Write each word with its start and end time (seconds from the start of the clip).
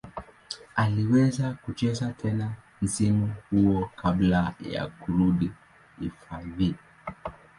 Aliweza 0.75 1.53
kucheza 1.53 2.13
tena 2.13 2.51
msimu 2.81 3.33
huo 3.49 3.89
kabla 3.95 4.53
ya 4.69 4.87
kurudi 4.89 5.51
hifadhi. 5.99 6.75